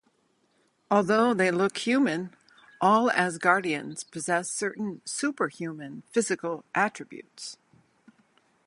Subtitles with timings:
[0.89, 2.33] Although they look human,
[2.81, 7.59] all Asgardians possess certain superhuman physical attributes.